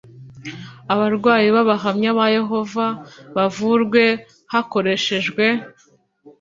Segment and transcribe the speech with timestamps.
[0.93, 2.85] abarwayi b Abahamya ba Yehova
[3.35, 4.03] bavurwe
[4.51, 5.45] hakoreshejwe